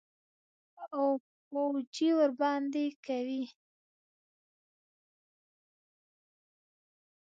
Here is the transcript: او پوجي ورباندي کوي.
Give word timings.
او 0.97 1.07
پوجي 1.49 2.09
ورباندي 2.17 2.87
کوي. 3.05 3.43